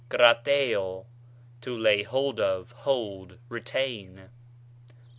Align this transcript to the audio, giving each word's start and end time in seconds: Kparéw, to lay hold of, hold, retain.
Kparéw, 0.09 1.05
to 1.61 1.77
lay 1.77 2.01
hold 2.01 2.39
of, 2.39 2.71
hold, 2.71 3.37
retain. 3.49 4.29